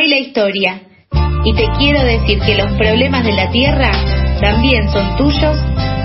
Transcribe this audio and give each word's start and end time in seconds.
Soy 0.00 0.08
la 0.08 0.16
historia 0.16 0.80
y 1.44 1.52
te 1.52 1.68
quiero 1.76 2.02
decir 2.02 2.40
que 2.40 2.54
los 2.54 2.72
problemas 2.78 3.22
de 3.22 3.34
la 3.34 3.50
tierra 3.50 3.92
también 4.40 4.90
son 4.90 5.14
tuyos 5.18 5.58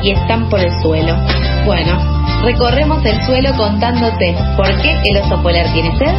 y 0.04 0.12
están 0.12 0.50
por 0.50 0.60
el 0.60 0.70
suelo. 0.82 1.16
Bueno, 1.66 2.44
recorremos 2.44 3.06
el 3.06 3.24
suelo 3.24 3.54
contándote 3.56 4.36
por 4.58 4.68
qué 4.82 5.00
el 5.02 5.18
oso 5.22 5.42
polar 5.42 5.72
tiene 5.72 5.98
sed 5.98 6.14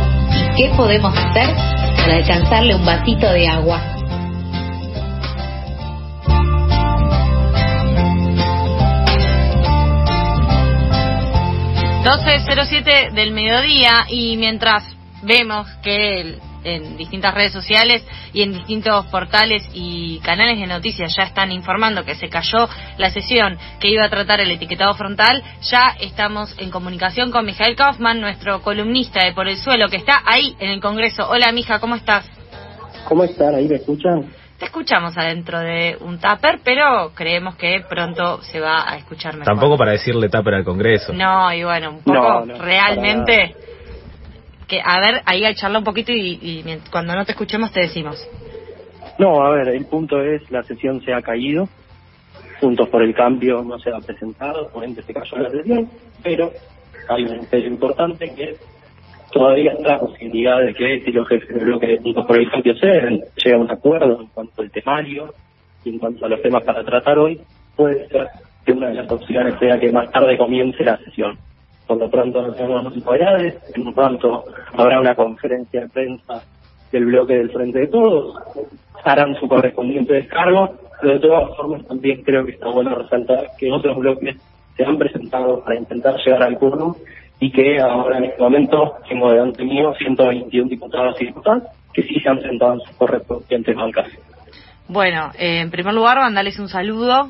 y 0.55 0.57
qué 0.57 0.75
podemos 0.75 1.15
hacer 1.19 1.55
para 1.99 2.17
alcanzarle 2.17 2.77
un 2.77 2.87
vasito 2.87 3.31
de 3.31 3.47
agua. 3.47 3.79
12.07 12.05 13.13
del 13.13 13.33
mediodía 13.33 14.07
y 14.09 14.39
mientras 14.39 14.83
vemos 15.23 15.69
que 15.83 16.39
en 16.65 16.97
distintas 16.97 17.35
redes 17.35 17.53
sociales 17.53 18.05
y 18.33 18.43
en 18.43 18.53
distintos 18.53 19.07
portales 19.07 19.69
y 19.73 20.21
canales 20.21 20.59
de 20.59 20.67
noticias 20.67 21.15
ya 21.17 21.25
están 21.25 21.53
informando 21.53 22.05
que 22.05 22.15
se 22.15 22.29
cayó 22.29 22.69
la 22.99 23.11
sesión 23.11 23.59
que 23.81 23.89
iba 23.89 24.05
a 24.05 24.11
tratar 24.11 24.41
el 24.41 24.51
etiquetado 24.51 24.95
frontal, 24.95 25.43
ya 25.63 25.97
estamos 26.01 26.55
en 26.59 26.71
comunicación 26.71 27.31
con 27.31 27.45
Mijael 27.47 27.77
Kaufman, 27.77 28.21
nuestro 28.21 28.63
columnista 28.63 29.25
de 29.25 29.33
Por 29.33 29.49
el 29.49 29.57
Suelo, 29.57 29.89
que 29.89 29.97
está 29.97 30.23
ahí 30.25 30.57
en 30.59 30.71
el 30.71 30.81
Congreso. 30.81 31.29
Hola, 31.29 31.53
Mija, 31.53 31.79
¿cómo 31.81 31.95
estás? 31.95 32.29
¿Cómo 33.05 33.25
están? 33.25 33.55
¿Ahí 33.55 33.69
me 33.69 33.77
escuchan? 33.77 34.33
Te 34.59 34.65
escuchamos 34.65 35.17
adentro 35.19 35.61
de 35.61 35.99
un 36.01 36.19
tupper, 36.19 36.61
pero 36.65 37.13
creemos 37.15 37.57
que 37.57 37.85
pronto 37.89 38.43
se 38.43 38.59
va 38.59 38.91
a 38.91 38.97
escuchar 38.97 39.35
mejor. 39.35 39.47
Tampoco 39.47 39.77
para 39.77 39.93
decirle 39.93 40.31
tupper 40.31 40.55
al 40.55 40.65
Congreso. 40.65 41.13
No, 41.13 41.53
y 41.53 41.63
bueno, 41.63 41.91
un 41.91 42.03
poco 42.03 42.45
realmente... 42.59 43.55
Que, 44.69 44.81
a 44.85 45.01
ver, 45.01 45.23
ahí 45.27 45.45
hay 45.45 45.55
charla 45.55 45.79
un 45.79 45.85
poquito 45.85 46.13
y, 46.13 46.65
cuando 46.91 47.15
no 47.15 47.25
te 47.25 47.33
escuchemos 47.33 47.73
te 47.73 47.81
decimos. 47.81 48.17
No, 49.19 49.43
a 49.43 49.51
ver, 49.51 49.69
el 49.69 49.87
punto 49.87 50.21
es, 50.21 50.51
la 50.51 50.63
sesión 50.65 51.01
se 51.03 51.13
ha 51.13 51.23
caído, 51.23 51.69
Juntos 52.61 52.89
por 52.89 53.03
el 53.03 53.15
Cambio 53.15 53.63
no 53.63 53.79
se 53.79 53.91
ha 53.91 53.99
presentado, 53.99 54.69
por 54.71 54.83
ende 54.83 55.03
se 55.03 55.13
cayó 55.13 55.37
la 55.39 55.51
sesión, 55.51 55.89
pero 56.23 56.51
hay 57.09 57.25
un 57.25 57.39
misterio 57.39 57.69
importante 57.69 58.35
que 58.35 58.57
todavía 59.31 59.73
está 59.73 59.89
la 59.89 60.01
posibilidad 60.01 60.61
de 60.61 60.75
que 60.75 61.03
si 61.05 61.13
los 61.13 61.29
jefes 61.29 61.49
del 61.49 61.65
bloque 61.65 61.87
de 61.87 61.99
Juntos 61.99 62.27
por 62.27 62.39
el 62.39 62.51
Cambio 62.51 62.75
se 62.77 62.87
lleguen 62.87 63.21
a 63.55 63.59
un 63.59 63.71
acuerdo 63.71 64.21
en 64.21 64.27
cuanto 64.29 64.63
al 64.63 64.71
temario 64.71 65.35
y 65.85 65.91
en 65.91 65.99
cuanto 65.99 66.25
a 66.25 66.29
los 66.29 66.43
temas 66.43 66.63
para 66.63 66.83
tratar 66.83 67.19
hoy, 67.19 67.41
puede 67.77 68.09
ser 68.09 68.29
que 68.65 68.73
una 68.73 68.89
de 68.89 68.95
las 68.95 69.11
opciones 69.11 69.59
sea 69.61 69.79
que 69.79 69.93
más 69.93 70.11
tarde 70.11 70.37
comience 70.37 70.83
la 70.83 70.97
sesión. 70.99 71.39
Por 71.87 71.99
lo 71.99 72.11
pronto 72.11 72.53
tenemos 72.55 72.97
novedades, 72.97 73.57
en 73.75 73.95
pronto 73.95 74.45
habrá 74.77 75.01
una 75.01 75.15
conferencia 75.15 75.83
de 75.83 75.89
prensa 75.89 76.43
del 76.91 77.07
bloque 77.07 77.35
del 77.35 77.51
Frente 77.51 77.81
de 77.81 77.87
Todos, 77.87 78.37
harán 79.05 79.35
su 79.37 79.47
correspondiente 79.47 80.15
descargo, 80.15 80.75
pero 81.01 81.15
de 81.15 81.21
todas 81.21 81.57
formas 81.57 81.87
también 81.87 82.23
creo 82.23 82.45
que 82.45 82.53
está 82.53 82.69
bueno 82.69 82.95
resaltar 82.95 83.51
que 83.59 83.71
otros 83.71 83.97
bloques 83.97 84.37
se 84.77 84.85
han 84.85 84.99
presentado 84.99 85.63
para 85.63 85.79
intentar 85.79 86.17
llegar 86.25 86.43
al 86.43 86.59
quórum 86.59 86.95
y 87.39 87.51
que 87.51 87.81
ahora 87.81 88.19
en 88.19 88.25
este 88.25 88.43
momento 88.43 88.95
tengo 89.09 89.31
delante 89.31 89.65
mío 89.65 89.95
121 89.99 90.69
diputados 90.69 91.21
y 91.21 91.27
diputadas 91.27 91.65
que 91.93 92.03
sí 92.03 92.19
se 92.21 92.29
han 92.29 92.41
sentado 92.43 92.75
en 92.75 92.81
sus 92.81 92.97
correspondientes 92.97 93.77
bancas. 93.77 94.09
Bueno, 94.89 95.31
eh, 95.39 95.61
en 95.61 95.71
primer 95.71 95.95
lugar, 95.95 96.19
mandarles 96.19 96.59
un 96.59 96.69
saludo 96.69 97.29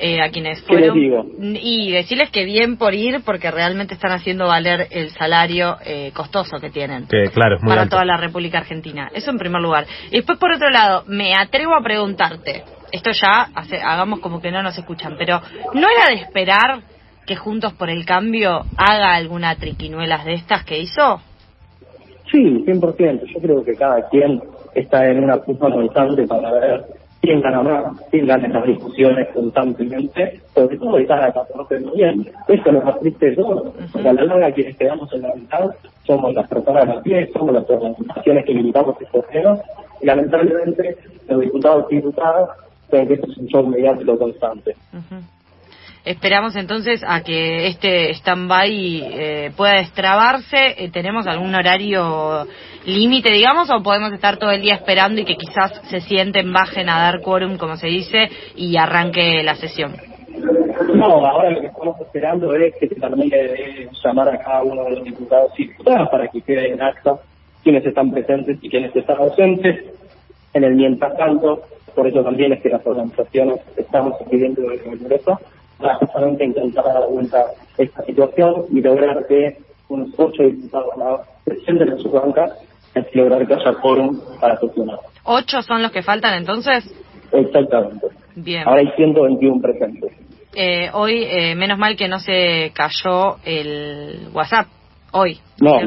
eh, 0.00 0.20
a 0.20 0.30
quienes 0.30 0.62
fueron 0.62 0.96
y 1.60 1.92
decirles 1.92 2.30
que 2.30 2.44
bien 2.44 2.76
por 2.78 2.94
ir 2.94 3.20
porque 3.24 3.50
realmente 3.50 3.94
están 3.94 4.12
haciendo 4.12 4.46
valer 4.46 4.88
el 4.90 5.10
salario 5.10 5.76
eh, 5.84 6.10
costoso 6.14 6.58
que 6.58 6.70
tienen 6.70 7.06
claro, 7.32 7.58
para 7.60 7.88
toda 7.88 8.04
la 8.04 8.16
República 8.16 8.58
Argentina. 8.58 9.10
Eso 9.12 9.30
en 9.30 9.38
primer 9.38 9.60
lugar. 9.60 9.86
Y 10.10 10.16
después, 10.16 10.38
por 10.38 10.52
otro 10.52 10.70
lado, 10.70 11.04
me 11.06 11.34
atrevo 11.34 11.74
a 11.74 11.82
preguntarte, 11.82 12.64
esto 12.92 13.10
ya 13.12 13.48
hagamos 13.82 14.20
como 14.20 14.40
que 14.40 14.50
no 14.50 14.62
nos 14.62 14.76
escuchan, 14.78 15.16
pero 15.18 15.40
¿no 15.74 15.86
era 15.88 16.08
de 16.08 16.22
esperar 16.22 16.80
que 17.26 17.36
Juntos 17.36 17.74
por 17.74 17.90
el 17.90 18.04
Cambio 18.04 18.62
haga 18.76 19.14
alguna 19.14 19.54
triquinuelas 19.56 20.24
de 20.24 20.34
estas 20.34 20.64
que 20.64 20.78
hizo? 20.78 21.20
Sí, 22.32 22.38
100%. 22.38 23.22
Yo 23.34 23.40
creo 23.40 23.64
que 23.64 23.74
cada 23.74 24.08
quien 24.08 24.40
está 24.74 25.06
en 25.06 25.24
una 25.24 25.36
puja 25.38 25.70
constante 25.70 26.26
para 26.26 26.52
ver 26.52 26.99
gana 27.22 27.62
más, 27.62 28.00
quién 28.10 28.26
gana 28.26 28.48
las 28.48 28.66
discusiones 28.66 29.28
constantemente, 29.34 30.40
sobre 30.54 30.78
todo 30.78 30.96
de 30.96 31.06
cada 31.06 31.32
14 31.32 31.74
de 31.74 31.80
noviembre. 31.80 32.32
Eso 32.48 32.72
nos 32.72 33.00
de 33.02 33.36
todo, 33.36 33.74
porque 33.92 34.08
a 34.08 34.12
la 34.12 34.24
larga 34.24 34.52
quienes 34.52 34.76
quedamos 34.76 35.12
en 35.12 35.22
la 35.22 35.34
mitad 35.34 35.70
somos 36.04 36.34
las 36.34 36.48
personas 36.48 36.86
de 36.86 37.02
pie, 37.02 37.30
somos 37.32 37.54
las 37.54 37.68
organizaciones 37.68 38.44
que 38.44 38.54
militamos 38.54 39.00
estos 39.00 39.26
temas, 39.28 39.60
y 40.00 40.06
lamentablemente 40.06 40.96
los 41.28 41.40
diputados 41.40 41.86
y 41.90 41.96
diputadas 41.96 42.50
creen 42.88 43.08
que 43.08 43.14
esto 43.14 43.30
es 43.30 43.38
un 43.38 43.46
show 43.48 43.66
mediático 43.66 44.18
constante. 44.18 44.74
Esperamos 46.04 46.56
entonces 46.56 47.04
a 47.06 47.22
que 47.22 47.66
este 47.66 48.10
stand-by 48.14 49.02
eh, 49.02 49.52
pueda 49.54 49.74
destrabarse. 49.74 50.74
Eh, 50.78 50.90
¿Tenemos 50.90 51.26
algún 51.26 51.54
horario 51.54 52.46
límite, 52.84 53.32
digamos, 53.32 53.70
o 53.70 53.82
podemos 53.82 54.12
estar 54.12 54.36
todo 54.38 54.50
el 54.50 54.62
día 54.62 54.74
esperando 54.74 55.20
y 55.20 55.24
que 55.24 55.36
quizás 55.36 55.72
se 55.88 56.00
sienten, 56.00 56.52
bajen 56.52 56.88
a 56.88 56.98
dar 56.98 57.20
quórum, 57.20 57.56
como 57.56 57.76
se 57.76 57.88
dice, 57.88 58.28
y 58.56 58.76
arranque 58.76 59.42
la 59.42 59.54
sesión? 59.54 59.96
No, 60.94 61.26
ahora 61.26 61.50
lo 61.50 61.60
que 61.60 61.66
estamos 61.66 62.00
esperando 62.00 62.54
es 62.54 62.74
que 62.76 62.88
se 62.88 62.94
termine 62.94 63.36
de 63.36 63.88
llamar 64.04 64.28
a 64.28 64.38
cada 64.38 64.62
uno 64.62 64.84
de 64.84 64.90
los 64.90 65.04
diputados 65.04 65.52
y 65.58 65.68
diputadas 65.68 66.08
para 66.08 66.28
que 66.28 66.40
quede 66.40 66.72
en 66.72 66.82
acta 66.82 67.18
quienes 67.62 67.84
están 67.84 68.10
presentes 68.10 68.58
y 68.62 68.68
quienes 68.68 68.94
están 68.94 69.18
ausentes. 69.18 69.84
En 70.54 70.64
el 70.64 70.74
mientras 70.74 71.16
tanto, 71.16 71.62
por 71.94 72.06
eso 72.06 72.22
también 72.22 72.52
es 72.52 72.62
que 72.62 72.70
las 72.70 72.84
organizaciones 72.86 73.60
estamos 73.76 74.14
pidiendo 74.30 74.70
el 74.70 74.80
Congreso 74.82 75.38
para 75.78 75.94
justamente 75.96 76.44
intentar 76.44 76.84
dar 76.84 77.08
vuelta 77.08 77.44
esta 77.78 78.04
situación 78.04 78.64
y 78.72 78.80
lograr 78.80 79.26
que 79.26 79.58
unos 79.88 80.08
ocho 80.16 80.42
diputados 80.42 81.20
presenten 81.44 81.88
en 81.88 81.98
su 81.98 82.10
banca 82.10 82.46
y 82.62 82.69
lograr 83.14 83.46
que 83.46 83.54
haya 83.54 83.72
quórum 83.80 84.18
para 84.40 84.56
funcionar. 84.56 84.98
¿Ocho 85.24 85.62
son 85.62 85.82
los 85.82 85.92
que 85.92 86.02
faltan 86.02 86.34
entonces? 86.34 86.84
Exactamente. 87.32 88.06
Bien. 88.34 88.66
Ahora 88.66 88.80
hay 88.80 88.90
121 88.96 89.60
presentes. 89.60 90.12
Eh, 90.54 90.90
hoy, 90.92 91.24
eh, 91.24 91.54
menos 91.54 91.78
mal 91.78 91.96
que 91.96 92.08
no 92.08 92.18
se 92.18 92.72
cayó 92.74 93.36
el 93.44 94.28
WhatsApp 94.32 94.66
hoy. 95.12 95.38
No, 95.60 95.78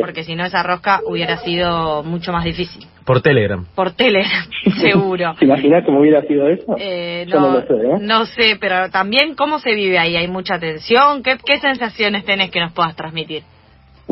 Porque 0.00 0.24
si 0.24 0.34
no, 0.34 0.44
esa 0.44 0.62
rosca 0.62 1.00
hubiera 1.06 1.36
sido 1.38 2.02
mucho 2.02 2.32
más 2.32 2.44
difícil. 2.44 2.86
Por 3.04 3.20
Telegram. 3.20 3.66
Por 3.74 3.92
Telegram, 3.92 4.46
seguro. 4.80 5.34
¿Te 5.38 5.44
imaginas 5.44 5.84
cómo 5.84 6.00
hubiera 6.00 6.22
sido 6.22 6.48
eso? 6.48 6.74
Eh, 6.78 7.26
no, 7.28 7.40
no, 7.40 7.52
lo 7.52 7.60
sé, 7.60 7.74
¿eh? 7.74 7.98
No 8.00 8.24
sé, 8.24 8.56
pero 8.58 8.90
también 8.90 9.34
cómo 9.34 9.58
se 9.58 9.74
vive 9.74 9.98
ahí. 9.98 10.16
¿Hay 10.16 10.28
mucha 10.28 10.58
tensión? 10.58 11.22
¿Qué, 11.22 11.36
¿Qué 11.44 11.58
sensaciones 11.58 12.24
tenés 12.24 12.50
que 12.50 12.60
nos 12.60 12.72
puedas 12.72 12.96
transmitir? 12.96 13.42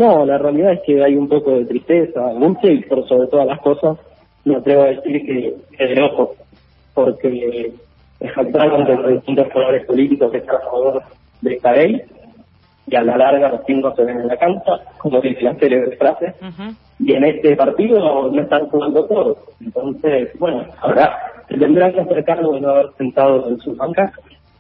No, 0.03 0.27
la 0.27 0.37
realidad 0.37 0.73
es 0.73 0.81
que 0.85 1.01
hay 1.01 1.15
un 1.15 1.29
poco 1.29 1.53
de 1.53 1.65
tristeza, 1.65 2.21
mucho 2.35 2.67
y 2.67 2.83
por 2.83 3.07
sobre 3.07 3.29
todas 3.29 3.47
las 3.47 3.61
cosas, 3.61 3.97
me 4.45 4.57
atrevo 4.57 4.83
a 4.83 4.87
decir 4.87 5.25
que, 5.25 5.55
es 5.79 5.95
de 5.95 6.03
ojo, 6.03 6.35
porque 6.93 7.73
jactaron 8.35 8.85
de 8.85 8.97
los 8.97 9.13
distintos 9.13 9.47
colores 9.53 9.87
políticos 9.87 10.33
que 10.33 10.39
están 10.39 10.57
a 10.57 10.65
favor 10.65 11.03
de 11.43 11.55
esta 11.55 11.73
ley 11.75 12.03
y 12.89 12.97
a 12.97 13.05
la 13.05 13.17
larga 13.17 13.51
los 13.51 13.61
cinco 13.65 13.95
se 13.95 14.03
ven 14.03 14.23
en 14.23 14.27
la 14.27 14.37
cancha, 14.37 14.81
como 14.99 15.21
dice 15.21 15.41
la 15.43 15.55
célebre 15.55 15.97
frase, 15.97 16.35
y 16.99 17.13
en 17.13 17.23
este 17.23 17.55
partido 17.55 18.29
no 18.29 18.43
están 18.43 18.67
jugando 18.71 19.05
todos. 19.05 19.39
Entonces, 19.61 20.37
bueno, 20.41 20.65
ahora 20.81 21.17
se 21.49 21.57
tendrán 21.57 21.93
que 21.93 22.01
hacer 22.01 22.25
cargo 22.25 22.55
de 22.55 22.61
no 22.61 22.71
haber 22.71 22.87
sentado 22.99 23.49
en 23.49 23.61
sus 23.61 23.77
bancas, 23.77 24.13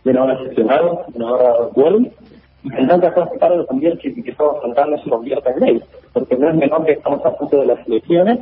de 0.04 0.12
no 0.12 0.22
haber 0.22 0.50
sesionado, 0.50 1.04
de 1.08 1.18
no 1.18 1.30
haber 1.30 1.42
dado 1.42 1.64
acuerdo, 1.64 1.98
y 2.64 2.70
tendrán 2.70 3.00
que 3.00 3.08
también 3.68 3.98
que, 3.98 4.14
que 4.22 4.30
estamos 4.30 4.60
contando 4.60 4.96
se 4.98 5.10
convierta 5.10 5.50
en 5.50 5.60
ley, 5.60 5.82
porque 6.12 6.36
no 6.36 6.48
es 6.48 6.54
menor 6.54 6.84
que 6.84 6.92
estamos 6.92 7.24
a 7.26 7.36
punto 7.36 7.60
de 7.60 7.66
las 7.66 7.86
elecciones, 7.86 8.38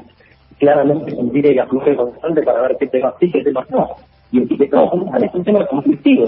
claramente 0.58 1.10
sentir 1.10 1.46
el 1.46 1.58
aflujo 1.58 1.96
constante 1.96 2.42
para 2.42 2.62
ver 2.62 2.76
qué 2.78 2.86
temas 2.86 3.14
sí, 3.18 3.30
qué 3.32 3.42
temas 3.42 3.68
no. 3.70 3.88
Y 4.32 4.46
que 4.46 4.68
todos 4.68 4.92
es 5.22 5.34
un 5.34 5.44
tema 5.44 5.66
conflictivo. 5.66 6.26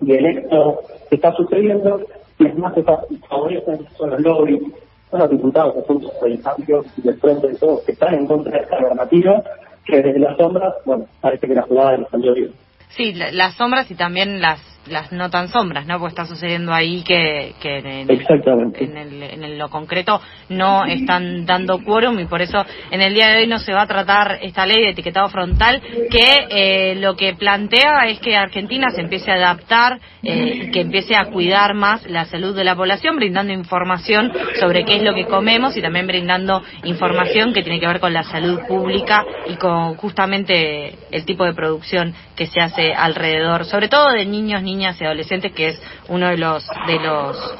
Y 0.00 0.12
en 0.12 0.26
esto 0.26 0.80
que 1.10 1.16
está 1.16 1.32
sucediendo, 1.32 2.00
es 2.38 2.56
más 2.56 2.72
que 2.72 2.84
favorecen 3.28 3.86
son 3.96 4.10
los 4.10 4.20
lobbies, 4.20 4.62
son 5.10 5.20
los 5.20 5.30
diputados 5.30 5.74
de 5.74 5.82
Juntos 5.82 6.12
por 6.20 6.30
el 6.30 6.40
Cambio 6.40 6.84
y 6.96 7.02
del 7.02 7.18
Frente 7.18 7.48
de 7.48 7.54
Todos 7.56 7.82
que 7.84 7.92
están 7.92 8.14
en 8.14 8.26
contra 8.26 8.52
de 8.52 8.62
esta 8.62 8.80
normativa, 8.80 9.42
que 9.84 9.96
desde 9.96 10.20
las 10.20 10.36
sombras, 10.36 10.74
bueno, 10.84 11.06
parece 11.20 11.48
que 11.48 11.54
la 11.54 11.62
jugada 11.62 11.96
les 11.96 12.08
salió 12.08 12.32
bien. 12.32 12.52
Sí, 12.90 13.12
las 13.12 13.54
sombras 13.56 13.90
y 13.90 13.96
también 13.96 14.40
las 14.40 14.60
las 14.90 15.12
no 15.12 15.30
tan 15.30 15.48
sombras, 15.48 15.86
¿no? 15.86 15.98
Porque 15.98 16.12
está 16.12 16.26
sucediendo 16.26 16.72
ahí 16.72 17.02
que, 17.02 17.54
que 17.60 17.78
en, 17.78 18.10
Exactamente. 18.10 18.84
en, 18.84 18.96
el, 18.96 19.22
en 19.22 19.58
lo 19.58 19.68
concreto 19.68 20.20
no 20.48 20.84
están 20.84 21.46
dando 21.46 21.82
quórum 21.82 22.18
y 22.20 22.26
por 22.26 22.42
eso 22.42 22.64
en 22.90 23.00
el 23.00 23.14
día 23.14 23.28
de 23.28 23.38
hoy 23.38 23.46
no 23.46 23.58
se 23.58 23.72
va 23.72 23.82
a 23.82 23.86
tratar 23.86 24.38
esta 24.42 24.66
ley 24.66 24.82
de 24.82 24.90
etiquetado 24.90 25.28
frontal 25.28 25.80
que 26.10 26.46
eh, 26.50 26.94
lo 26.96 27.16
que 27.16 27.34
plantea 27.34 28.06
es 28.06 28.20
que 28.20 28.36
Argentina 28.36 28.90
se 28.90 29.02
empiece 29.02 29.30
a 29.30 29.34
adaptar 29.34 29.98
eh, 30.22 30.62
y 30.64 30.70
que 30.70 30.80
empiece 30.80 31.16
a 31.16 31.26
cuidar 31.26 31.74
más 31.74 32.08
la 32.08 32.24
salud 32.24 32.54
de 32.54 32.64
la 32.64 32.76
población 32.76 33.16
brindando 33.16 33.52
información 33.52 34.32
sobre 34.60 34.84
qué 34.84 34.96
es 34.96 35.02
lo 35.02 35.14
que 35.14 35.26
comemos 35.26 35.76
y 35.76 35.82
también 35.82 36.06
brindando 36.06 36.62
información 36.84 37.52
que 37.52 37.62
tiene 37.62 37.80
que 37.80 37.86
ver 37.86 38.00
con 38.00 38.12
la 38.12 38.22
salud 38.24 38.60
pública 38.66 39.24
y 39.48 39.56
con 39.56 39.94
justamente 39.96 40.94
el 41.10 41.24
tipo 41.24 41.44
de 41.44 41.54
producción 41.54 42.14
que 42.36 42.46
se 42.46 42.60
hace 42.60 42.94
alrededor, 42.94 43.64
sobre 43.64 43.88
todo 43.88 44.10
de 44.10 44.24
niños, 44.24 44.62
niñas 44.62 44.77
y 44.80 45.04
adolescentes, 45.04 45.52
que 45.52 45.68
es 45.68 45.82
uno 46.08 46.28
de 46.28 46.36
los 46.36 46.66
de 46.86 46.98
los 47.00 47.54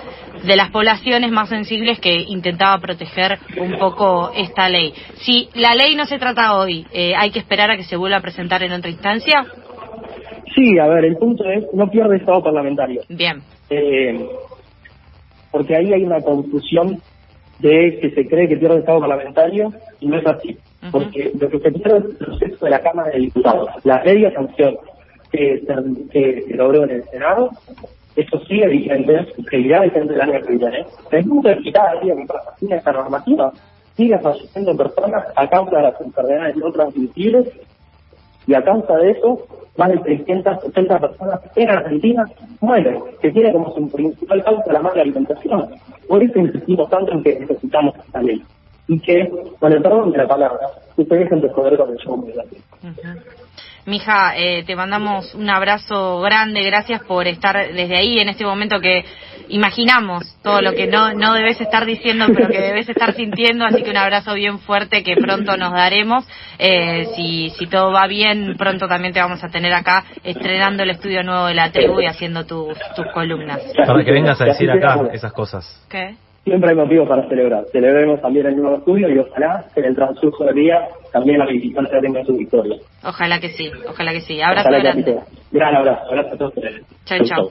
de 0.45 0.57
las 0.57 0.71
poblaciones 0.71 1.31
más 1.31 1.49
sensibles 1.49 1.99
que 1.99 2.15
intentaba 2.15 2.79
proteger 2.79 3.39
un 3.59 3.79
poco 3.79 4.31
esta 4.35 4.69
ley. 4.69 4.93
Si 5.17 5.49
la 5.55 5.75
ley 5.75 5.95
no 5.97 6.07
se 6.07 6.19
trata 6.19 6.57
hoy, 6.57 6.87
eh, 6.93 7.15
¿hay 7.17 7.31
que 7.31 7.39
esperar 7.39 7.71
a 7.71 7.77
que 7.77 7.85
se 7.85 7.97
vuelva 7.97 8.19
a 8.19 8.23
presentar 8.23 8.63
en 8.63 8.73
otra 8.73 8.91
instancia? 8.91 9.45
Sí, 10.55 10.79
a 10.79 10.87
ver, 10.87 11.05
el 11.05 11.17
punto 11.17 11.45
es, 11.45 11.65
no 11.73 11.91
pierde 11.91 12.17
estado 12.17 12.43
parlamentario. 12.43 13.03
Bien. 13.09 13.43
Eh, 13.71 14.27
porque 15.51 15.77
ahí 15.77 15.93
hay 15.93 16.05
una 16.05 16.21
confusión 16.21 17.01
de 17.59 17.99
que 18.01 18.11
se 18.11 18.29
cree 18.29 18.49
que 18.49 18.57
pierde 18.57 18.79
estado 18.79 19.01
parlamentario 19.01 19.73
y 20.01 20.09
no 20.09 20.19
es 20.19 20.27
así. 20.27 20.57
Porque 20.93 21.33
lo 21.39 21.49
que 21.49 21.59
se 21.59 21.73
pierde 21.73 21.99
es 21.99 22.05
el 22.05 22.17
proceso 22.17 22.65
de 22.65 22.71
la 22.71 22.81
Cámara 22.81 23.11
de 23.11 23.19
Diputados. 23.19 23.69
La 23.85 24.03
media 24.05 24.33
sanción 24.33 24.77
que 25.31 25.63
se, 26.13 26.55
logró 26.55 26.85
en 26.85 26.91
el 26.91 27.05
Senado, 27.05 27.51
eso 28.17 28.41
sigue 28.47 28.67
vigente, 28.69 29.27
seguirá 29.51 29.83
vigente 29.83 30.15
el 30.15 30.21
año 30.21 30.41
que 30.43 30.57
viene. 30.57 30.87
Vista 31.11 31.57
cada 31.73 32.01
día 32.01 32.15
que 32.17 32.27
sin 32.59 32.73
esta 32.73 32.93
normativa, 32.93 33.53
sigue 33.97 34.19
falleciendo 34.19 34.77
personas 34.77 35.25
a 35.37 35.49
causa 35.49 35.77
de 35.77 35.83
las 35.83 36.01
enfermedades 36.01 36.57
no 36.57 36.73
transmisibles 36.73 37.49
y 38.47 38.55
a 38.55 38.65
causa 38.65 38.97
de 38.97 39.11
eso, 39.11 39.47
más 39.77 39.91
de 39.91 39.99
380 39.99 41.01
personas 41.01 41.41
en 41.55 41.69
Argentina 41.69 42.25
mueren, 42.61 42.99
que 43.21 43.31
tiene 43.31 43.53
como 43.53 43.75
su 43.75 43.89
principal 43.91 44.43
causa 44.43 44.73
la 44.73 44.81
mala 44.81 45.03
alimentación. 45.03 45.69
Por 46.09 46.23
eso 46.23 46.39
insistimos 46.39 46.89
tanto 46.89 47.13
en 47.13 47.23
que 47.23 47.39
necesitamos 47.41 47.95
esta 48.07 48.23
ley. 48.23 48.43
Y 48.87 48.99
que, 49.01 49.31
con 49.61 49.71
el 49.71 49.83
perdón 49.83 50.13
de 50.13 50.19
la 50.19 50.27
palabra, 50.27 50.67
ustedes 50.97 51.25
dejen 51.25 51.43
de 51.43 51.51
joder 51.51 51.77
con 51.77 51.91
el 51.91 51.99
show 51.99 52.17
muy 52.17 52.33
grande. 52.33 52.57
Ujú. 52.83 53.38
Mija, 53.89 54.37
eh, 54.37 54.65
te 54.65 54.77
mandamos 54.77 55.35
un 55.35 55.49
abrazo 55.49 56.21
grande, 56.21 56.63
gracias 56.63 57.03
por 57.05 57.27
estar 57.27 57.73
desde 57.73 57.97
ahí 57.97 58.19
en 58.19 58.29
este 58.29 58.45
momento 58.45 58.81
que 58.81 59.03
imaginamos 59.49 60.37
todo 60.43 60.61
lo 60.61 60.73
que 60.73 60.87
no, 60.87 61.15
no 61.15 61.33
debes 61.33 61.59
estar 61.59 61.87
diciendo, 61.87 62.27
pero 62.35 62.49
que 62.49 62.61
debes 62.61 62.87
estar 62.87 63.15
sintiendo, 63.15 63.65
así 63.65 63.83
que 63.83 63.89
un 63.89 63.97
abrazo 63.97 64.35
bien 64.35 64.59
fuerte 64.59 65.03
que 65.03 65.17
pronto 65.17 65.57
nos 65.57 65.73
daremos. 65.73 66.29
Eh, 66.59 67.07
si, 67.17 67.49
si 67.59 67.67
todo 67.67 67.91
va 67.91 68.07
bien, 68.07 68.57
pronto 68.59 68.87
también 68.89 69.15
te 69.15 69.21
vamos 69.21 69.43
a 69.43 69.49
tener 69.49 69.73
acá 69.73 70.05
estrenando 70.23 70.83
el 70.83 70.91
estudio 70.91 71.23
nuevo 71.23 71.47
de 71.47 71.55
la 71.55 71.73
tribu 71.73 71.99
y 72.03 72.07
haciendo 72.07 72.45
tus, 72.45 72.79
tus 72.95 73.07
columnas. 73.15 73.63
Para 73.75 74.05
que 74.05 74.13
vengas 74.13 74.39
a 74.43 74.45
decir 74.45 74.71
acá 74.71 74.99
esas 75.15 75.33
cosas. 75.33 75.87
¿Qué? 75.89 76.15
Siempre 76.45 76.71
hay 76.71 76.77
motivos 76.77 77.09
para 77.09 77.29
celebrar. 77.29 77.65
Celebremos 77.73 78.21
también 78.23 78.47
el 78.47 78.57
nuevo 78.57 78.77
estudio 78.79 79.09
y 79.11 79.19
ojalá 79.19 79.65
que 79.75 79.81
en 79.81 79.87
el 79.87 79.95
transcurso 79.95 80.45
del 80.45 80.55
día 80.55 80.89
también 81.13 81.39
la 81.39 81.47
visitancia 81.47 82.01
tenga 82.01 82.25
su 82.25 82.37
victoria. 82.37 82.77
Ojalá 83.05 83.39
que 83.39 83.51
sí, 83.51 83.71
ojalá 83.87 84.13
que 84.13 84.21
sí. 84.23 84.41
Abrazo 84.41 84.69
Ojalá 84.69 84.83
grande. 84.83 85.19
Gran 85.53 85.75
abrazo. 85.75 86.07
Abrazo 86.09 86.35
a 86.35 86.39
todos 86.39 86.57
ustedes. 86.57 86.87
Chau, 87.05 87.19
chau. 87.25 87.51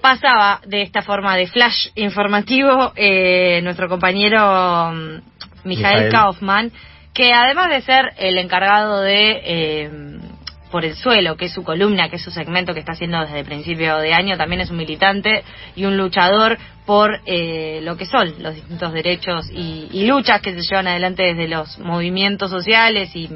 Pasaba 0.00 0.60
de 0.66 0.82
esta 0.82 1.02
forma 1.02 1.36
de 1.36 1.46
flash 1.46 1.88
informativo 1.94 2.92
eh, 2.96 3.60
nuestro 3.62 3.88
compañero 3.88 4.92
mm, 4.92 5.20
Mijael 5.64 6.04
Mijael. 6.04 6.12
Kaufman, 6.12 6.70
que 7.12 7.32
además 7.32 7.70
de 7.70 7.80
ser 7.82 8.12
el 8.18 8.38
encargado 8.38 9.00
de 9.00 9.40
eh, 9.44 9.90
Por 10.70 10.84
el 10.84 10.96
Suelo, 10.96 11.36
que 11.36 11.46
es 11.46 11.52
su 11.52 11.62
columna, 11.62 12.08
que 12.08 12.16
es 12.16 12.22
su 12.22 12.30
segmento 12.30 12.74
que 12.74 12.80
está 12.80 12.92
haciendo 12.92 13.20
desde 13.20 13.40
el 13.40 13.44
principio 13.44 13.98
de 13.98 14.12
año, 14.12 14.36
también 14.36 14.60
es 14.60 14.70
un 14.70 14.76
militante 14.76 15.44
y 15.74 15.84
un 15.84 15.96
luchador 15.96 16.58
por 16.84 17.20
eh, 17.26 17.80
lo 17.82 17.96
que 17.96 18.06
son 18.06 18.34
los 18.40 18.54
distintos 18.54 18.92
derechos 18.92 19.50
y, 19.52 19.88
y 19.92 20.06
luchas 20.06 20.40
que 20.40 20.54
se 20.54 20.62
llevan 20.62 20.88
adelante 20.88 21.22
desde 21.22 21.48
los 21.48 21.78
movimientos 21.78 22.50
sociales 22.50 23.14
y 23.14 23.30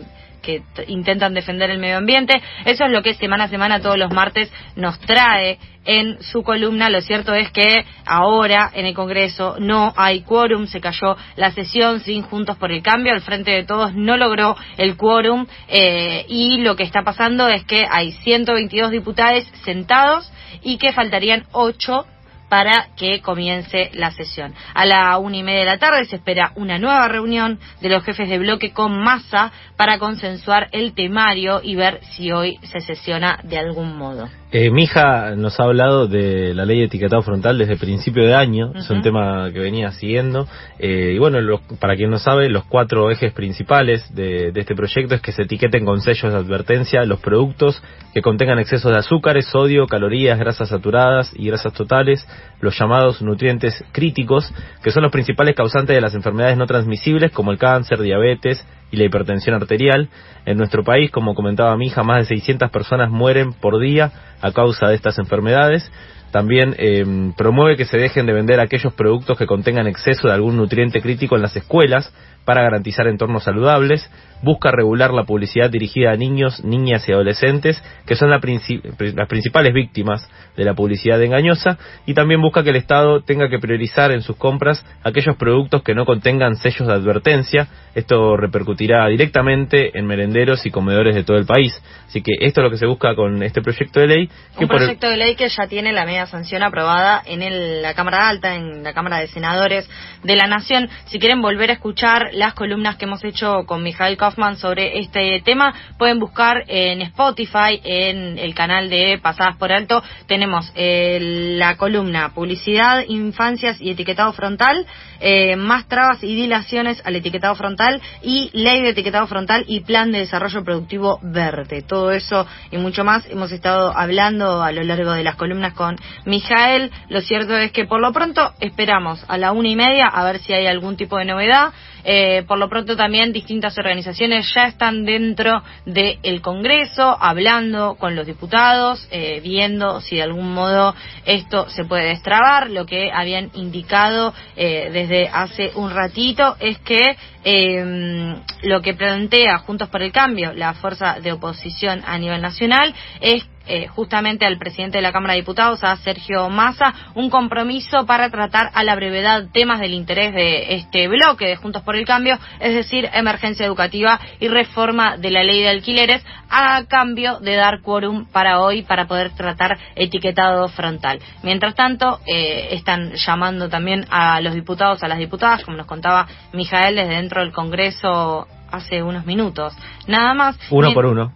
intentan 0.87 1.35
defender 1.35 1.70
el 1.70 1.79
medio 1.79 1.99
ambiente. 1.99 2.41
Eso 2.64 2.85
es 2.85 2.91
lo 2.91 3.02
que 3.02 3.14
semana 3.14 3.44
a 3.44 3.49
semana, 3.49 3.81
todos 3.81 3.99
los 3.99 4.12
martes, 4.12 4.52
nos 4.76 4.99
trae 5.00 5.58
en 5.85 6.23
su 6.23 6.43
columna. 6.43 6.91
Lo 6.91 7.00
cierto 7.00 7.35
es 7.35 7.50
que 7.50 7.85
ahora 8.05 8.70
en 8.75 8.87
el 8.87 8.94
Congreso 8.94 9.56
no 9.58 9.93
hay 9.97 10.23
quórum, 10.23 10.67
se 10.67 10.81
cayó 10.81 11.17
la 11.37 11.52
sesión 11.52 12.00
sin 12.00 12.23
Juntos 12.23 12.56
por 12.56 12.73
el 12.73 12.82
Cambio, 12.82 13.12
al 13.12 13.23
frente 13.23 13.50
de 13.50 13.64
todos 13.64 13.94
no 13.94 14.17
logró 14.17 14.56
el 14.76 14.97
quórum 14.97 15.47
eh, 15.69 16.25
y 16.29 16.58
lo 16.58 16.76
que 16.76 16.85
está 16.85 17.02
pasando 17.02 17.49
es 17.49 17.64
que 17.64 17.87
hay 17.91 18.12
122 18.12 18.91
diputados 18.91 19.44
sentados 19.64 20.31
y 20.62 20.79
que 20.79 20.93
faltarían 20.93 21.44
8 21.52 22.06
para 22.50 22.88
que 22.97 23.23
comience 23.23 23.91
la 23.94 24.11
sesión. 24.11 24.52
A 24.75 24.85
la 24.85 25.17
una 25.17 25.38
y 25.38 25.43
media 25.43 25.61
de 25.61 25.67
la 25.67 25.79
tarde 25.79 26.05
se 26.05 26.17
espera 26.17 26.52
una 26.56 26.79
nueva 26.79 27.08
reunión 27.08 27.58
de 27.81 27.88
los 27.88 28.05
jefes 28.05 28.29
de 28.29 28.38
bloque 28.38 28.73
con 28.73 29.02
masa 29.02 29.52
para 29.76 29.99
consensuar 29.99 30.69
el 30.73 30.93
temario 30.93 31.61
y 31.62 31.76
ver 31.76 32.00
si 32.17 32.32
hoy 32.32 32.58
se 32.64 32.81
sesiona 32.81 33.38
de 33.44 33.58
algún 33.58 33.97
modo. 33.97 34.29
Eh, 34.52 34.69
mi 34.73 34.82
hija 34.82 35.37
nos 35.37 35.61
ha 35.61 35.62
hablado 35.62 36.08
de 36.08 36.55
la 36.55 36.64
ley 36.64 36.81
de 36.81 36.87
etiquetado 36.87 37.23
frontal 37.23 37.56
desde 37.56 37.76
principio 37.76 38.25
de 38.26 38.35
año, 38.35 38.73
es 38.75 38.91
un 38.91 39.00
tema 39.00 39.49
que 39.52 39.61
venía 39.61 39.93
siguiendo. 39.93 40.49
Eh, 40.81 41.12
y 41.14 41.19
bueno, 41.19 41.41
los- 41.41 41.61
para 41.79 41.94
quien 41.94 42.11
no 42.11 42.19
sabe, 42.19 42.49
los 42.49 42.64
cuatro 42.64 43.12
ejes 43.12 43.32
principales 43.32 44.12
de, 44.12 44.50
de 44.50 44.61
este 44.61 44.75
proyecto 44.75 45.14
es 45.14 45.20
que 45.20 45.31
se 45.31 45.43
etiqueten 45.43 45.85
con 45.85 46.00
sellos 46.00 46.32
de 46.32 46.38
advertencia 46.38 47.05
los 47.05 47.20
productos 47.20 47.81
que 48.12 48.23
contengan 48.23 48.58
excesos 48.58 48.91
de 48.91 48.99
azúcares, 48.99 49.47
sodio, 49.47 49.87
calorías, 49.87 50.37
grasas 50.37 50.69
saturadas 50.70 51.32
y 51.37 51.47
grasas 51.47 51.73
totales, 51.73 52.26
los 52.61 52.76
llamados 52.76 53.23
nutrientes 53.23 53.85
críticos, 53.93 54.52
que 54.82 54.91
son 54.91 55.05
los 55.05 55.12
principales 55.12 55.55
causantes 55.55 55.94
de 55.94 56.00
las 56.00 56.17
enfermedades 56.17 56.56
no 56.58 56.67
transmisibles 56.67 57.31
como 57.31 57.52
el 57.52 57.58
cáncer, 57.58 58.00
diabetes 58.00 58.67
y 58.90 58.96
la 58.96 59.04
hipertensión 59.04 59.54
arterial. 59.54 60.08
En 60.46 60.56
nuestro 60.56 60.84
país, 60.84 61.10
como 61.10 61.34
comentaba 61.34 61.76
mi 61.76 61.87
hija, 61.87 62.02
más 62.02 62.19
de 62.19 62.37
600 62.37 62.70
personas 62.70 63.10
mueren 63.10 63.52
por 63.52 63.81
día 63.81 64.12
a 64.40 64.52
causa 64.52 64.88
de 64.88 64.94
estas 64.94 65.19
enfermedades. 65.19 65.90
También 66.31 66.76
eh, 66.78 67.32
promueve 67.37 67.76
que 67.76 67.84
se 67.84 67.98
dejen 67.98 68.26
de 68.26 68.32
vender 68.32 68.60
aquellos 68.60 68.94
productos 68.94 69.37
que 69.37 69.46
contengan 69.46 69.88
exceso 69.88 70.28
de 70.28 70.34
algún 70.34 70.56
nutriente 70.56 71.00
crítico 71.00 71.34
en 71.34 71.42
las 71.42 71.56
escuelas 71.56 72.12
para 72.44 72.62
garantizar 72.62 73.08
entornos 73.08 73.44
saludables. 73.44 74.08
Busca 74.42 74.70
regular 74.70 75.12
la 75.12 75.25
publicidad 75.25 75.69
dirigida 75.70 76.12
a 76.12 76.16
niños, 76.16 76.64
niñas 76.64 77.08
y 77.08 77.12
adolescentes, 77.12 77.82
que 78.06 78.16
son 78.16 78.31
la 78.31 78.40
princi- 78.40 78.81
las 79.14 79.28
principales 79.28 79.75
víctimas 79.75 80.26
de 80.56 80.64
la 80.64 80.75
publicidad 80.75 81.22
engañosa. 81.22 81.76
Y 82.06 82.14
también 82.14 82.40
busca 82.40 82.62
que 82.64 82.70
el 82.70 82.76
Estado 82.76 83.20
tenga 83.22 83.48
que 83.50 83.58
priorizar 83.58 84.12
en 84.12 84.22
sus 84.22 84.37
compras 84.37 84.84
aquellos 85.04 85.37
productos 85.37 85.82
que 85.82 85.94
no 85.94 86.06
contengan 86.06 86.56
sellos 86.56 86.88
de 86.88 86.94
advertencia. 86.94 87.69
Esto 87.94 88.37
repercutirá 88.37 89.06
directamente 89.09 89.99
en 89.99 90.06
merenderos 90.06 90.64
y 90.64 90.70
comedores 90.70 91.14
de 91.14 91.25
todo 91.25 91.37
el 91.37 91.44
país. 91.44 91.78
Así 92.09 92.23
que 92.23 92.32
esto 92.40 92.61
es 92.61 92.64
lo 92.64 92.70
que 92.70 92.78
se 92.78 92.87
busca 92.87 93.14
con 93.14 93.42
este 93.42 93.61
proyecto 93.61 94.00
de 94.00 94.06
ley. 94.06 94.26
Que 94.56 94.64
Un 94.64 94.70
el- 94.70 94.76
proyecto 94.78 95.09
de 95.09 95.16
ley 95.16 95.35
que 95.37 95.49
ya 95.49 95.66
tiene 95.66 95.92
la 95.92 96.04
media 96.06 96.26
sanción 96.26 96.62
aprobada 96.62 97.23
en 97.26 97.42
el- 97.42 97.82
la 97.82 97.94
Cámara 97.94 98.28
Alta, 98.28 98.54
en 98.56 98.82
la 98.82 98.92
Cámara 98.94 99.18
de 99.18 99.26
Senadores 99.28 99.88
de 100.25 100.35
la 100.37 100.47
Nación. 100.47 100.88
Si 101.06 101.18
quieren 101.18 101.42
volver 101.42 101.70
a 101.70 101.75
escuchar 101.75 102.30
las 102.32 102.54
columnas 102.54 102.97
que 102.97 103.04
hemos 103.04 103.23
hecho 103.25 103.64
con 103.66 103.82
Mijael 103.82 104.16
Kaufman 104.16 104.29
sobre 104.56 104.99
este 104.99 105.40
tema, 105.44 105.75
pueden 105.99 106.18
buscar 106.18 106.64
en 106.66 107.02
Spotify, 107.02 107.80
en 107.84 108.38
el 108.38 108.54
canal 108.54 108.88
de 108.88 109.18
Pasadas 109.22 109.56
por 109.56 109.72
Alto. 109.72 110.02
Tenemos 110.26 110.72
eh, 110.75 111.56
la 111.58 111.76
columna 111.76 112.32
Publicidad, 112.34 113.04
Infancias 113.08 113.80
y 113.80 113.90
Etiquetado 113.90 114.32
Frontal, 114.32 114.87
eh, 115.20 115.56
más 115.56 115.87
trabas 115.87 116.22
y 116.22 116.34
dilaciones 116.34 117.02
al 117.04 117.16
etiquetado 117.16 117.54
frontal 117.54 118.00
y 118.22 118.50
ley 118.54 118.80
de 118.80 118.90
etiquetado 118.90 119.26
frontal 119.26 119.64
y 119.66 119.80
plan 119.80 120.12
de 120.12 120.20
desarrollo 120.20 120.64
productivo 120.64 121.18
verde. 121.22 121.82
Todo 121.82 122.10
eso 122.12 122.46
y 122.70 122.78
mucho 122.78 123.04
más 123.04 123.26
hemos 123.28 123.52
estado 123.52 123.92
hablando 123.94 124.62
a 124.62 124.72
lo 124.72 124.82
largo 124.82 125.12
de 125.12 125.25
las 125.25 125.37
columnas 125.37 125.75
con 125.75 125.96
Mijael. 126.25 126.90
Lo 127.08 127.20
cierto 127.20 127.56
es 127.56 127.70
que 127.72 127.84
por 127.84 128.00
lo 128.00 128.12
pronto 128.12 128.52
esperamos 128.60 129.22
a 129.28 129.37
la 129.37 129.52
una 129.52 129.68
y 129.68 129.76
media 129.76 130.06
a 130.06 130.25
ver 130.25 130.38
si 130.38 130.54
hay 130.54 130.66
algún 130.66 130.96
tipo 130.96 131.18
de 131.18 131.26
novedad. 131.26 131.72
Eh, 132.02 132.44
por 132.49 132.58
lo 132.58 132.68
pronto 132.68 132.96
también 132.96 133.32
distintas 133.32 133.76
organizaciones 133.76 134.20
ya 134.29 134.65
están 134.67 135.07
dentro 135.07 135.62
del 135.87 136.43
Congreso 136.43 137.17
hablando 137.19 137.95
con 137.95 138.15
los 138.15 138.27
diputados, 138.27 139.07
eh, 139.11 139.41
viendo 139.43 140.00
si 140.03 140.17
de 140.17 140.23
algún 140.23 140.53
modo 140.53 140.95
esto 141.25 141.69
se 141.71 141.85
puede 141.85 142.09
destrabar. 142.09 142.71
Lo 142.71 142.85
que 142.85 143.11
habían 143.12 143.50
indicado 143.55 144.35
eh, 144.57 144.91
desde 144.93 145.29
hace 145.29 145.73
un 145.75 145.91
ratito 145.91 146.57
es 146.61 146.79
que 146.81 147.17
eh, 147.44 148.37
lo 148.62 148.80
que 148.82 148.94
plantea 148.94 149.59
Juntos 149.59 149.88
por 149.88 150.02
el 150.02 150.12
Cambio, 150.12 150.52
la 150.52 150.75
fuerza 150.75 151.18
de 151.20 151.32
oposición 151.32 152.02
a 152.06 152.18
nivel 152.18 152.42
nacional, 152.42 152.94
es 153.20 153.47
eh, 153.66 153.87
justamente 153.87 154.47
al 154.47 154.59
presidente 154.59 154.99
de 154.99 155.02
la 155.02 155.12
Cámara 155.12 155.35
de 155.35 155.42
Diputados, 155.42 155.85
a 155.85 155.94
Sergio 155.97 156.49
Massa, 156.49 156.92
un 157.14 157.30
compromiso 157.30 158.04
para 158.04 158.28
tratar 158.28 158.70
a 158.75 158.82
la 158.82 158.97
brevedad 158.97 159.47
temas 159.52 159.78
del 159.78 159.94
interés 159.94 160.35
de 160.35 160.75
este 160.75 161.06
bloque 161.06 161.47
de 161.47 161.56
Juntos 161.56 161.82
por 161.82 161.94
el 161.94 162.04
Cambio, 162.04 162.37
es 162.59 162.75
decir, 162.75 163.09
emergencia 163.12 163.64
educativa 163.64 164.18
y 164.40 164.49
reforma 164.49 165.18
de 165.18 165.30
la 165.30 165.44
ley 165.44 165.61
de 165.61 165.68
alquileres, 165.68 166.25
a 166.49 166.82
cambio 166.88 167.38
de 167.38 167.54
dar 167.54 167.80
quórum 167.80 168.26
para 168.26 168.61
hoy 168.61 168.82
para 168.82 169.06
poder 169.06 169.30
tratar 169.37 169.78
etiquetado 169.94 170.66
frontal. 170.68 171.20
Mientras 171.44 171.76
tanto, 171.76 172.18
eh, 172.26 172.70
están 172.73 173.12
llamando 173.14 173.68
también 173.68 174.04
a 174.11 174.40
los 174.40 174.54
diputados, 174.54 175.02
a 175.04 175.09
las 175.09 175.18
diputadas, 175.18 175.62
como 175.64 175.76
nos 175.76 175.87
contaba 175.87 176.26
Mijael 176.52 176.97
desde 176.97 177.18
dentro 177.30 177.42
del 177.42 177.52
Congreso 177.52 178.49
hace 178.72 179.04
unos 179.04 179.25
minutos. 179.25 179.72
Nada 180.08 180.34
más. 180.34 180.58
Uno 180.70 180.92
por 180.92 181.06
uno. 181.06 181.32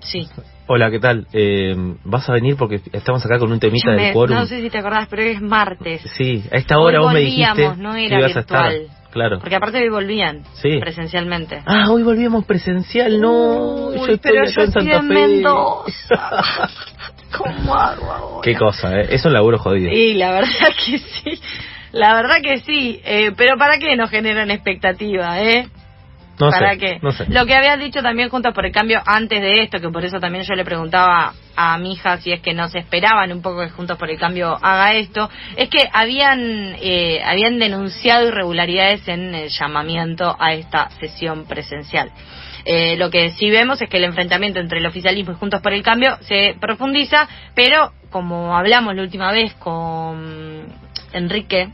Sí. 0.00 0.26
Hola, 0.66 0.90
¿qué 0.90 0.98
tal? 0.98 1.26
Eh, 1.34 1.74
¿Vas 2.04 2.26
a 2.30 2.32
venir? 2.32 2.56
Porque 2.56 2.80
estamos 2.92 3.22
acá 3.26 3.38
con 3.38 3.52
un 3.52 3.60
temita 3.60 3.90
me- 3.90 4.04
del 4.04 4.12
quórum. 4.14 4.34
No 4.38 4.46
sé 4.46 4.62
si 4.62 4.70
te 4.70 4.78
acordás, 4.78 5.06
pero 5.10 5.22
hoy 5.22 5.28
es 5.32 5.42
martes. 5.42 6.00
Sí, 6.16 6.42
a 6.50 6.56
esta 6.56 6.78
hora 6.78 6.98
Hoy 7.00 7.04
vos 7.04 7.12
me 7.12 7.20
dijiste 7.20 7.76
no 7.76 7.92
que 7.92 8.06
era 8.06 8.18
ibas 8.20 8.36
a 8.36 8.40
estar. 8.40 8.70
virtual. 8.72 8.96
Claro. 9.10 9.38
Porque 9.38 9.54
aparte 9.54 9.82
hoy 9.82 9.90
volvían 9.90 10.42
Sí. 10.54 10.78
presencialmente. 10.80 11.62
Ah, 11.66 11.90
hoy 11.90 12.02
volvíamos 12.02 12.46
presencial, 12.46 13.20
no. 13.20 13.88
Uy, 13.88 13.96
yo 13.98 14.06
estoy 14.14 14.18
pero 14.32 14.44
yo 14.46 14.62
en 14.62 14.72
Santa 14.72 15.00
Fe. 15.00 15.02
Mendoza. 15.02 16.44
¿Cómo 17.36 17.74
hago 17.74 18.10
ahora? 18.10 18.40
Qué 18.42 18.54
cosa, 18.56 18.98
¿eh? 18.98 19.08
Es 19.10 19.24
un 19.26 19.34
laburo 19.34 19.58
jodido. 19.58 19.90
Sí, 19.90 20.14
la 20.14 20.30
verdad 20.32 20.48
que 20.86 20.98
sí. 20.98 21.40
La 21.94 22.14
verdad 22.14 22.42
que 22.42 22.58
sí. 22.58 23.00
Eh, 23.04 23.32
pero 23.36 23.56
¿para 23.56 23.78
qué 23.78 23.96
nos 23.96 24.10
generan 24.10 24.50
expectativa, 24.50 25.40
eh? 25.40 25.68
no 26.40 26.50
¿Para 26.50 26.72
sé, 26.72 26.78
qué? 26.78 26.98
no 27.00 27.12
sé. 27.12 27.26
Lo 27.28 27.46
que 27.46 27.54
habías 27.54 27.78
dicho 27.78 28.02
también 28.02 28.28
Juntos 28.28 28.52
por 28.52 28.66
el 28.66 28.72
Cambio 28.72 29.00
antes 29.06 29.40
de 29.40 29.62
esto, 29.62 29.80
que 29.80 29.88
por 29.88 30.04
eso 30.04 30.18
también 30.18 30.44
yo 30.44 30.54
le 30.54 30.64
preguntaba 30.64 31.32
a 31.54 31.78
mi 31.78 31.92
hija 31.92 32.18
si 32.18 32.32
es 32.32 32.40
que 32.40 32.52
nos 32.54 32.74
esperaban 32.74 33.30
un 33.30 33.40
poco 33.40 33.60
que 33.60 33.70
Juntos 33.70 33.96
por 33.96 34.10
el 34.10 34.18
Cambio 34.18 34.58
haga 34.60 34.94
esto, 34.94 35.30
es 35.56 35.68
que 35.68 35.88
habían, 35.92 36.74
eh, 36.80 37.22
habían 37.24 37.60
denunciado 37.60 38.26
irregularidades 38.26 39.06
en 39.06 39.32
el 39.34 39.48
llamamiento 39.48 40.36
a 40.38 40.54
esta 40.54 40.90
sesión 40.98 41.44
presencial. 41.46 42.10
Eh, 42.64 42.96
lo 42.96 43.10
que 43.10 43.30
sí 43.30 43.50
vemos 43.50 43.80
es 43.80 43.88
que 43.88 43.98
el 43.98 44.04
enfrentamiento 44.04 44.58
entre 44.58 44.80
el 44.80 44.86
oficialismo 44.86 45.32
y 45.32 45.36
Juntos 45.36 45.60
por 45.60 45.72
el 45.72 45.84
Cambio 45.84 46.16
se 46.22 46.56
profundiza, 46.60 47.28
pero 47.54 47.92
como 48.10 48.56
hablamos 48.56 48.96
la 48.96 49.02
última 49.02 49.30
vez 49.30 49.54
con 49.54 50.64
Enrique, 51.12 51.68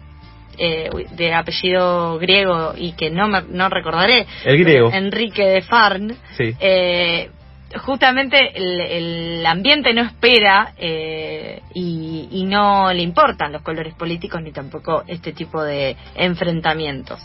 eh, 0.60 0.90
de 1.12 1.32
apellido 1.34 2.18
griego 2.18 2.74
y 2.76 2.92
que 2.92 3.10
no 3.10 3.26
me, 3.28 3.42
no 3.48 3.68
recordaré, 3.70 4.26
El 4.44 4.58
griego. 4.58 4.90
Enrique 4.92 5.44
de 5.46 5.62
Farn, 5.62 6.14
Sí. 6.36 6.54
eh, 6.60 7.30
justamente 7.78 8.52
el, 8.54 9.44
ambiente 9.46 9.92
no 9.94 10.02
espera 10.02 10.72
eh, 10.76 11.62
y, 11.74 12.28
y 12.30 12.44
no 12.44 12.92
le 12.92 13.02
importan 13.02 13.52
los 13.52 13.62
colores 13.62 13.94
políticos 13.94 14.42
ni 14.42 14.52
tampoco 14.52 15.04
este 15.06 15.32
tipo 15.32 15.62
de 15.62 15.96
enfrentamientos. 16.14 17.20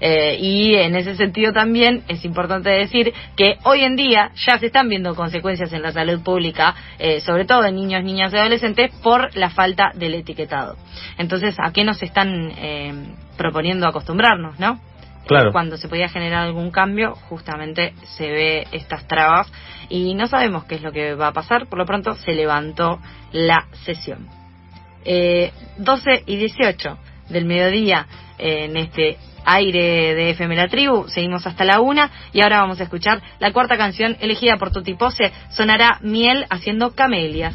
Eh, 0.00 0.36
y 0.40 0.74
en 0.74 0.96
ese 0.96 1.16
sentido 1.16 1.52
también 1.52 2.02
es 2.08 2.24
importante 2.24 2.70
decir 2.70 3.12
que 3.36 3.58
hoy 3.64 3.84
en 3.84 3.96
día 3.96 4.30
ya 4.34 4.58
se 4.58 4.66
están 4.66 4.88
viendo 4.88 5.14
consecuencias 5.14 5.72
en 5.72 5.82
la 5.82 5.92
salud 5.92 6.20
pública, 6.22 6.74
eh, 6.98 7.20
sobre 7.20 7.44
todo 7.44 7.64
en 7.64 7.76
niños, 7.76 8.02
niñas 8.02 8.32
y 8.32 8.36
adolescentes, 8.36 8.90
por 9.02 9.34
la 9.36 9.50
falta 9.50 9.92
del 9.94 10.14
etiquetado. 10.14 10.76
Entonces, 11.18 11.56
¿a 11.58 11.72
qué 11.72 11.84
nos 11.84 12.02
están 12.02 12.52
proponiendo 13.36 13.86
acostumbrarnos, 13.86 14.58
no? 14.58 14.80
Claro. 15.26 15.52
cuando 15.52 15.76
se 15.76 15.88
podía 15.88 16.08
generar 16.08 16.44
algún 16.44 16.70
cambio, 16.70 17.14
justamente 17.28 17.94
se 18.16 18.28
ve 18.28 18.66
estas 18.72 19.06
trabas 19.06 19.50
y 19.88 20.14
no 20.14 20.26
sabemos 20.26 20.64
qué 20.64 20.76
es 20.76 20.82
lo 20.82 20.92
que 20.92 21.14
va 21.14 21.28
a 21.28 21.32
pasar. 21.32 21.66
Por 21.66 21.78
lo 21.78 21.86
pronto 21.86 22.14
se 22.14 22.34
levantó 22.34 23.00
la 23.32 23.66
sesión. 23.84 24.28
Eh, 25.04 25.52
12 25.78 26.24
y 26.26 26.36
18 26.36 26.98
del 27.28 27.44
mediodía 27.44 28.06
eh, 28.38 28.64
en 28.64 28.76
este 28.76 29.18
aire 29.44 30.14
de 30.14 30.30
FM 30.30 30.56
La 30.56 30.68
Tribu. 30.68 31.08
Seguimos 31.08 31.46
hasta 31.46 31.64
la 31.64 31.80
una 31.80 32.10
y 32.32 32.40
ahora 32.40 32.60
vamos 32.60 32.80
a 32.80 32.84
escuchar 32.84 33.22
la 33.38 33.52
cuarta 33.52 33.76
canción 33.76 34.16
elegida 34.20 34.56
por 34.56 34.70
Tuti 34.70 34.94
Pose. 34.94 35.32
Sonará 35.50 35.98
Miel 36.02 36.46
haciendo 36.50 36.94
camelias. 36.94 37.54